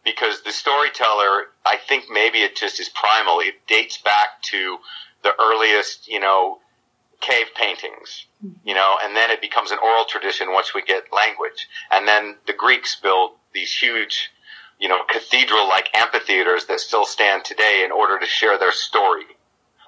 [0.04, 3.40] Because the storyteller, I think maybe it just is primal.
[3.40, 4.78] It dates back to
[5.22, 6.60] the earliest, you know,
[7.22, 8.28] cave paintings,
[8.64, 11.68] you know, and then it becomes an oral tradition once we get language.
[11.92, 14.30] And then the Greeks build these huge
[14.80, 19.26] you know, cathedral-like amphitheaters that still stand today in order to share their story.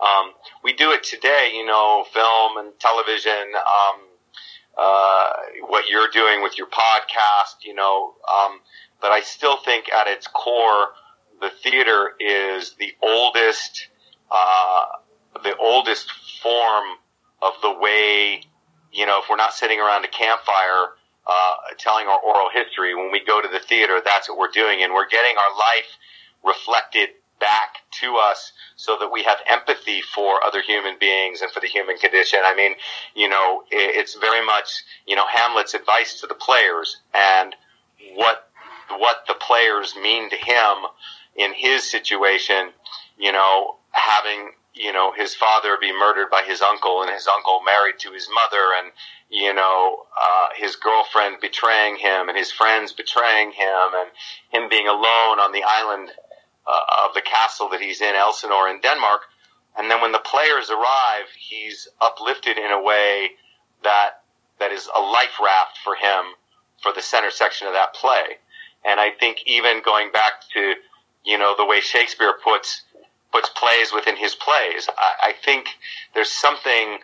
[0.01, 0.31] Um,
[0.63, 4.01] we do it today, you know, film and television, um,
[4.77, 5.29] uh,
[5.67, 8.61] what you're doing with your podcast, you know, um,
[9.01, 10.87] but I still think at its core,
[11.41, 13.87] the theater is the oldest,
[14.31, 14.85] uh,
[15.43, 16.11] the oldest
[16.41, 16.85] form
[17.41, 18.43] of the way,
[18.91, 20.93] you know, if we're not sitting around a campfire,
[21.29, 22.95] uh, telling our oral history.
[22.95, 25.97] When we go to the theater, that's what we're doing, and we're getting our life
[26.43, 31.59] reflected back to us so that we have empathy for other human beings and for
[31.59, 32.39] the human condition.
[32.43, 32.73] I mean,
[33.15, 37.55] you know, it's very much, you know, Hamlet's advice to the players and
[38.15, 38.45] what
[38.97, 40.75] what the players mean to him
[41.35, 42.71] in his situation,
[43.17, 47.61] you know, having you know his father be murdered by his uncle and his uncle
[47.65, 48.91] married to his mother and
[49.29, 54.09] you know uh, his girlfriend betraying him and his friends betraying him and
[54.49, 56.09] him being alone on the island
[56.67, 59.21] uh, of the castle that he's in Elsinore in Denmark.
[59.77, 63.31] And then when the players arrive he's uplifted in a way
[63.83, 64.21] that
[64.59, 66.35] that is a life raft for him
[66.81, 68.37] for the center section of that play.
[68.85, 70.75] And I think even going back to
[71.25, 72.83] you know the way Shakespeare puts
[73.31, 74.89] puts plays within his plays.
[74.97, 75.67] I, I think
[76.13, 76.99] there's something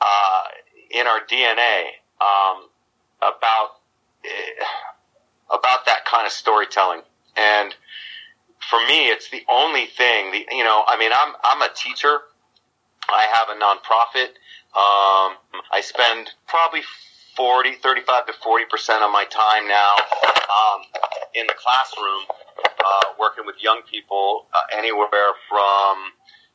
[0.00, 0.42] uh,
[0.90, 1.82] in our DNA
[2.20, 2.68] um,
[3.18, 3.80] about
[4.24, 7.02] uh, about that kind of storytelling,
[7.36, 7.74] and
[8.68, 10.32] for me, it's the only thing.
[10.32, 12.18] The you know, I mean, I'm I'm a teacher.
[13.08, 14.28] I have a nonprofit.
[14.72, 15.34] Um,
[15.72, 16.82] I spend probably
[17.36, 20.82] 40, 35 to 40 percent of my time now um,
[21.34, 22.22] in the classroom
[22.84, 25.08] uh, working with young people uh, anywhere
[25.48, 25.98] from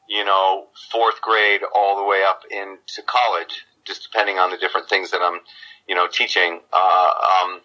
[0.10, 4.90] you know fourth grade all the way up into college, just depending on the different
[4.90, 5.40] things that I'm
[5.88, 6.62] you know teaching.
[6.74, 7.12] Uh,
[7.44, 7.62] um,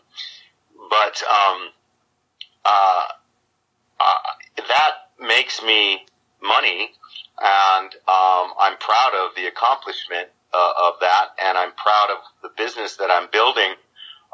[0.90, 1.70] but um,
[2.64, 3.04] uh,
[4.00, 4.14] uh,
[4.68, 6.04] that makes me
[6.42, 6.92] money,
[7.40, 12.50] and um, I'm proud of the accomplishment uh, of that, and I'm proud of the
[12.56, 13.72] business that I'm building.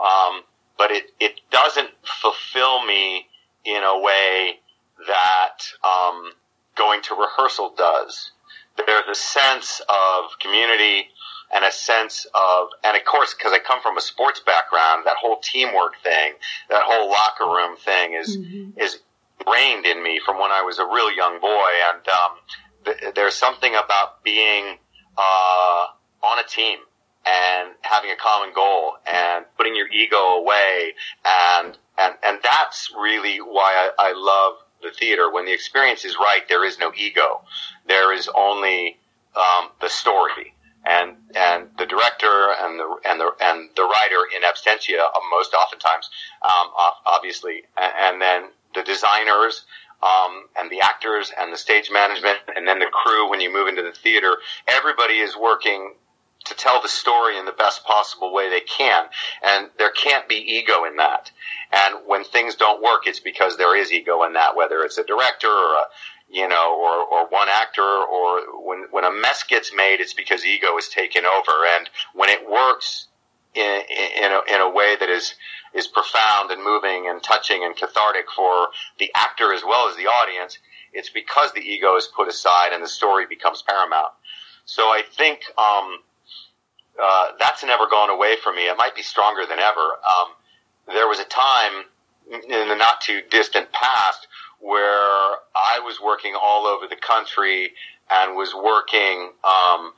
[0.01, 0.43] Um,
[0.79, 1.91] but it, it doesn't
[2.23, 3.27] fulfill me
[3.67, 4.61] in a way
[5.07, 6.33] that um,
[6.77, 8.31] going to rehearsal does.
[8.77, 11.09] There's a sense of community
[11.53, 15.17] and a sense of, and of course, because I come from a sports background, that
[15.21, 16.35] whole teamwork thing,
[16.71, 18.79] that whole locker room thing is mm-hmm.
[18.79, 18.99] is
[19.41, 21.71] ingrained in me from when I was a real young boy.
[21.91, 22.33] And um,
[22.85, 24.79] th- there's something about being
[25.17, 25.87] uh,
[26.23, 26.79] on a team
[27.25, 33.39] and having a common goal and putting your ego away and and and that's really
[33.39, 35.31] why I, I love the theater.
[35.31, 37.43] When the experience is right, there is no ego.
[37.87, 38.99] There is only
[39.37, 40.55] um, the story
[40.85, 45.53] and and the director and the and the and the writer in absentia uh, most
[45.55, 46.09] oftentimes,
[46.43, 46.71] um,
[47.05, 49.65] obviously, and then the designers.
[50.03, 53.67] Um, and the actors and the stage management and then the crew when you move
[53.67, 54.37] into the theater,
[54.69, 55.95] everybody is working
[56.57, 59.07] tell the story in the best possible way they can.
[59.45, 61.31] And there can't be ego in that.
[61.73, 65.05] And when things don't work, it's because there is ego in that, whether it's a
[65.05, 65.85] director or a,
[66.29, 70.45] you know, or, or one actor, or when, when a mess gets made, it's because
[70.45, 71.53] ego is taken over.
[71.77, 73.07] And when it works
[73.55, 73.83] in,
[74.23, 75.35] in, a, in a way that is,
[75.75, 80.07] is profound and moving and touching and cathartic for the actor as well as the
[80.07, 80.59] audience,
[80.93, 84.13] it's because the ego is put aside and the story becomes paramount.
[84.65, 85.99] So I think, um,
[87.03, 88.69] uh, that's never gone away from me.
[88.69, 89.81] It might be stronger than ever.
[89.81, 90.29] Um,
[90.89, 91.85] there was a time
[92.31, 94.27] in the not too distant past
[94.61, 97.73] where I was working all over the country
[98.11, 99.93] and was working um,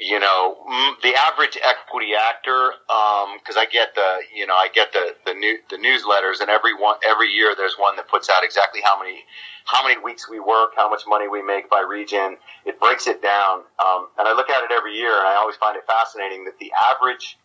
[0.00, 0.56] you know,
[1.02, 5.34] the average equity actor, because um, I get the, you know, I get the the,
[5.34, 8.98] new, the newsletters, and every one every year there's one that puts out exactly how
[8.98, 9.24] many
[9.66, 12.38] how many weeks we work, how much money we make by region.
[12.64, 15.56] It breaks it down, um, and I look at it every year, and I always
[15.56, 17.38] find it fascinating that the average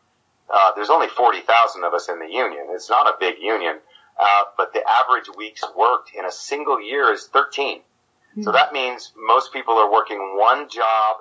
[0.50, 2.68] uh, there's only forty thousand of us in the union.
[2.72, 3.80] It's not a big union,
[4.18, 8.44] uh, but the average weeks worked in a single year is 13 mm-hmm.
[8.44, 11.18] So that means most people are working one job.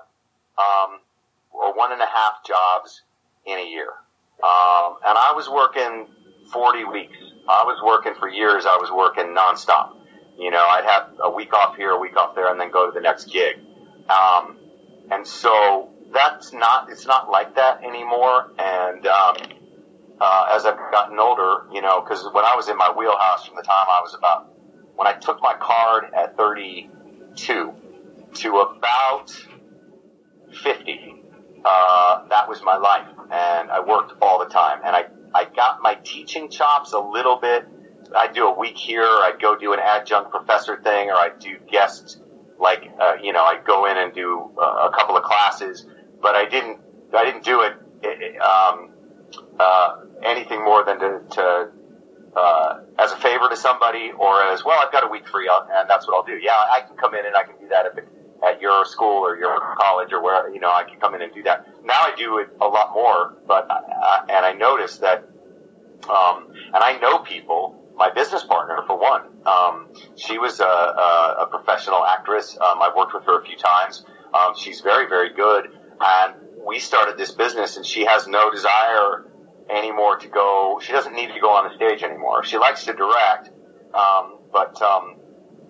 [0.57, 1.01] Um,
[1.55, 3.03] or one and a half jobs
[3.47, 3.89] in a year.
[4.43, 6.09] Um, and I was working
[6.53, 7.17] 40 weeks.
[7.49, 8.67] I was working for years.
[8.67, 9.97] I was working nonstop.
[10.37, 12.87] You know, I'd have a week off here, a week off there, and then go
[12.87, 13.57] to the next gig.
[14.09, 14.59] Um,
[15.11, 18.51] and so that's not, it's not like that anymore.
[18.59, 19.37] And, um,
[20.21, 23.57] uh, as I've gotten older, you know, cause when I was in my wheelhouse from
[23.57, 24.49] the time I was about,
[24.97, 27.73] when I took my card at 32
[28.35, 29.31] to about
[30.63, 31.24] 50,
[31.65, 34.81] uh, that was my life, and I worked all the time.
[34.85, 35.05] And I
[35.35, 37.67] I got my teaching chops a little bit.
[38.17, 41.57] I'd do a week here, I'd go do an adjunct professor thing, or I'd do
[41.71, 42.21] guests,
[42.59, 45.87] like uh, you know, I'd go in and do uh, a couple of classes.
[46.21, 46.79] But I didn't
[47.15, 47.73] I didn't do it
[48.41, 48.91] um,
[49.59, 51.71] uh, anything more than to, to
[52.37, 55.89] uh, as a favor to somebody, or as well, I've got a week free, and
[55.89, 56.39] that's what I'll do.
[56.43, 58.09] Yeah, I can come in and I can do that if it
[58.49, 61.33] at your school or your college or where you know I can come in and
[61.35, 61.67] do that.
[61.85, 65.25] Now I do it a lot more, but uh, and I notice that,
[66.09, 67.81] um, and I know people.
[67.97, 72.59] My business partner, for one, um, she was a, a, a professional actress.
[72.61, 74.05] Um, I've worked with her a few times.
[74.35, 75.67] Um, she's very, very good,
[76.01, 76.35] and
[76.67, 79.31] we started this business, and she has no desire
[79.71, 80.81] anymore to go.
[80.83, 82.45] She doesn't need to go on the stage anymore.
[82.45, 83.51] She likes to direct,
[83.95, 85.17] um, but um,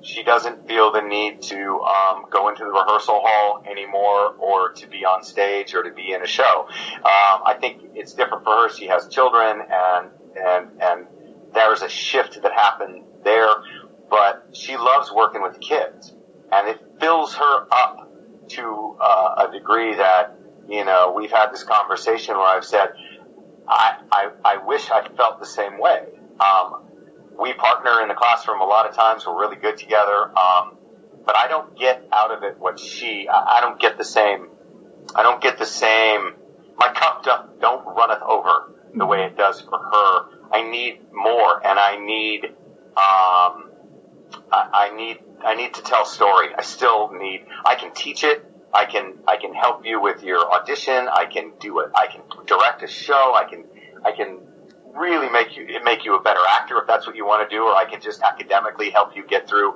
[0.05, 4.87] she doesn't feel the need to um, go into the rehearsal hall anymore or to
[4.87, 6.67] be on stage or to be in a show.
[6.69, 8.69] Um, I think it's different for her.
[8.69, 11.07] She has children and and and
[11.55, 13.49] there's a shift that happened there,
[14.11, 16.15] but she loves working with kids
[16.53, 18.13] and it fills her up
[18.49, 20.37] to uh, a degree that
[20.69, 22.91] you know we've had this conversation where I've said
[23.67, 26.03] I I, I wish I felt the same way.
[26.41, 26.84] Um,
[27.39, 29.27] we partner in the classroom a lot of times.
[29.27, 30.37] We're really good together.
[30.37, 30.77] Um,
[31.25, 34.49] but I don't get out of it what she, I, I don't get the same,
[35.15, 36.35] I don't get the same,
[36.77, 40.27] my cup don't, don't runneth over the way it does for her.
[40.53, 42.45] I need more and I need,
[42.97, 43.71] um,
[44.53, 46.49] I, I need, I need to tell story.
[46.57, 48.45] I still need, I can teach it.
[48.73, 51.09] I can, I can help you with your audition.
[51.09, 51.91] I can do it.
[51.95, 53.33] I can direct a show.
[53.35, 53.65] I can,
[54.05, 54.41] I can
[54.95, 57.63] really make you make you a better actor if that's what you want to do,
[57.63, 59.75] or I can just academically help you get through.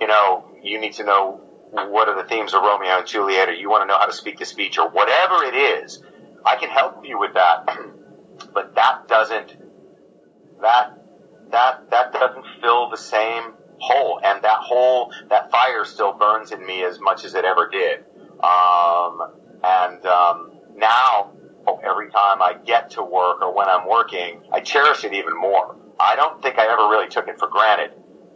[0.00, 1.40] You know, you need to know
[1.72, 4.12] what are the themes of Romeo and Juliet, or you want to know how to
[4.12, 6.02] speak the speech, or whatever it is.
[6.44, 7.66] I can help you with that,
[8.54, 9.56] but that doesn't
[10.60, 10.98] that
[11.50, 16.64] that that doesn't fill the same hole, and that hole that fire still burns in
[16.64, 18.04] me as much as it ever did.
[18.42, 19.20] Um,
[19.62, 21.32] and um, now
[21.84, 25.76] every time I get to work or when I'm working, I cherish it even more.
[25.98, 27.92] I don't think I ever really took it for granted,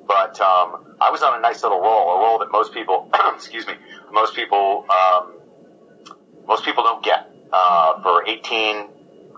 [0.07, 3.66] but um, I was on a nice little roll, a roll that most people, excuse
[3.66, 3.74] me,
[4.12, 5.35] most people, um,
[6.47, 7.31] most people don't get.
[7.53, 8.89] Uh, for 18,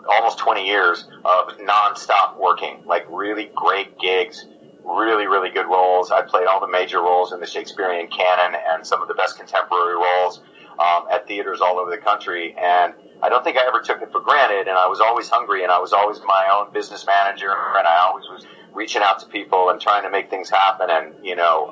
[0.09, 4.47] almost 20 years of nonstop working, like really great gigs,
[4.83, 6.11] really, really good roles.
[6.11, 9.37] I played all the major roles in the Shakespearean canon and some of the best
[9.37, 10.41] contemporary roles
[10.79, 12.57] um, at theaters all over the country.
[12.59, 14.69] And I don't think I ever took it for granted.
[14.69, 18.07] And I was always hungry, and I was always my own business manager, and I
[18.09, 20.89] always was reaching out to people and trying to make things happen.
[20.91, 21.67] And you know,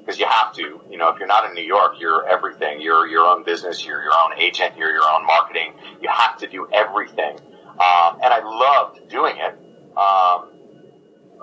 [0.00, 2.80] because um, you have to, you know, if you're not in New York, you're everything.
[2.80, 3.84] You're your own business.
[3.84, 4.76] You're your own agent.
[4.76, 5.74] You're your own marketing.
[6.00, 7.38] You have to do everything.
[7.72, 9.54] Um, and I loved doing it.
[9.96, 10.48] Um,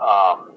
[0.01, 0.53] um,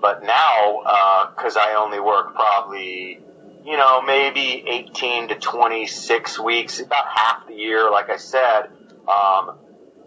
[0.00, 3.20] but now, uh, because uh, I only work probably
[3.66, 8.66] you know, maybe 18 to 26 weeks, about half the year, like I said,
[9.08, 9.58] um,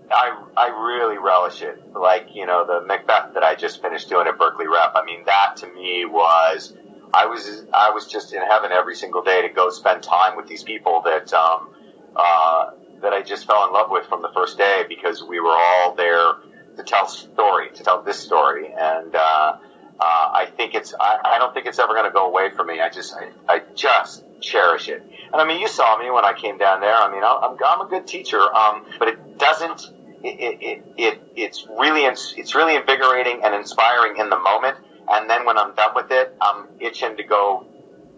[0.10, 1.94] I, I really relish it.
[1.94, 4.94] Like, you know, the Macbeth that I just finished doing at Berkeley Rep.
[4.96, 6.74] I mean, that to me was,
[7.14, 10.48] I was, I was just in heaven every single day to go spend time with
[10.48, 11.70] these people that, um,
[12.16, 15.56] uh, that I just fell in love with from the first day because we were
[15.56, 16.36] all there
[16.78, 18.74] to tell story, to tell this story.
[18.74, 19.58] And, uh,
[20.00, 22.68] uh, I think it's, I, I don't think it's ever going to go away from
[22.68, 22.80] me.
[22.80, 25.04] I just, I, I just cherish it.
[25.32, 26.96] And I mean, you saw me when I came down there.
[26.96, 29.92] I mean, I'm, I'm a good teacher, um, but it doesn't,
[30.24, 34.78] it, it, it, it's really, it's really invigorating and inspiring in the moment.
[35.10, 37.66] And then when I'm done with it, I'm itching to go,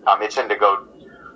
[0.05, 0.87] I'm itching to go,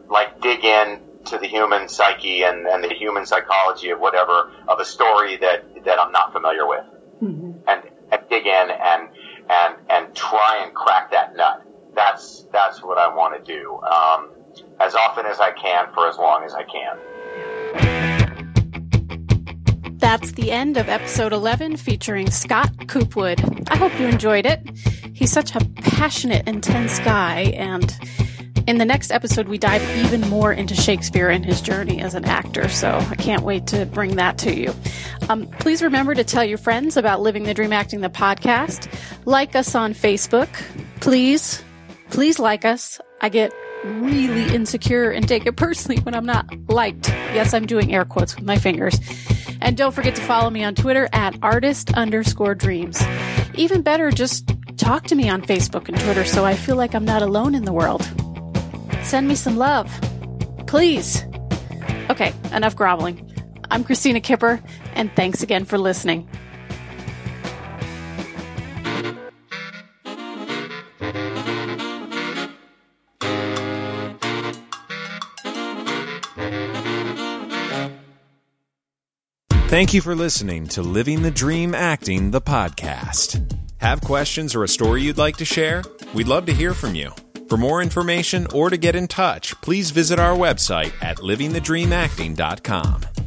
[0.10, 4.80] like, dig in to the human psyche and, and the human psychology of whatever, of
[4.80, 6.86] a story that, that I'm not familiar with.
[7.24, 7.52] Mm-hmm.
[7.68, 7.82] And,
[8.12, 9.10] and dig in and,
[9.50, 11.64] and and try and crack that nut.
[11.94, 14.32] That's that's what I want to do um,
[14.80, 17.00] as often as I can for as long as I can.
[19.98, 23.42] That's the end of episode 11 featuring Scott Coopwood.
[23.70, 24.62] I hope you enjoyed it.
[25.14, 27.92] He's such a passionate, intense guy, and
[28.68, 32.26] in the next episode, we dive even more into Shakespeare and his journey as an
[32.26, 34.74] actor, so I can't wait to bring that to you.
[35.30, 38.92] Um, please remember to tell your friends about Living the Dream Acting, the podcast.
[39.26, 40.50] Like us on Facebook.
[41.00, 41.64] Please,
[42.10, 43.00] please like us.
[43.22, 43.54] I get
[43.84, 47.10] really insecure and take it personally when I'm not liked.
[47.10, 49.00] Yes, I'm doing air quotes with my fingers.
[49.62, 53.04] And don't forget to follow me on Twitter at artist underscore dreams.
[53.54, 57.06] Even better, just talk to me on Facebook and Twitter so I feel like I'm
[57.06, 58.08] not alone in the world.
[59.06, 59.90] Send me some love.
[60.68, 61.24] Please.
[62.10, 63.32] Okay, enough groveling.
[63.70, 64.62] I'm Christina Kipper,
[64.94, 66.28] and thanks again for listening.
[79.68, 83.56] Thank you for listening to Living the Dream Acting, the podcast.
[83.78, 85.84] Have questions or a story you'd like to share?
[86.14, 87.12] We'd love to hear from you.
[87.50, 93.25] For more information or to get in touch, please visit our website at livingthedreamacting.com.